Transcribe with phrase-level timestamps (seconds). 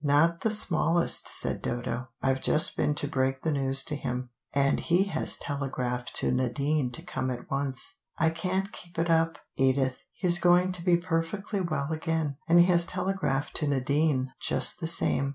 [0.03, 4.79] "Not the smallest," said Dodo; "I've just been to break the news to him, and
[4.79, 9.37] he has telegraphed to Nadine to come at once I can't keep it up.
[9.57, 14.33] Edith, he is going to be perfectly well again, and he has telegraphed to Nadine
[14.39, 15.29] just the same."